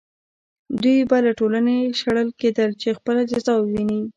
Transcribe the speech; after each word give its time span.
دوی 0.81 0.97
به 1.09 1.17
له 1.25 1.31
ټولنې 1.39 1.77
شړل 1.99 2.29
کېدل 2.41 2.69
چې 2.81 2.89
خپله 2.97 3.21
جزا 3.31 3.53
وویني. 3.59 4.01